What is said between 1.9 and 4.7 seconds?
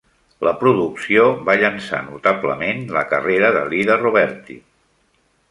notablement la carrera de Lyda Roberti.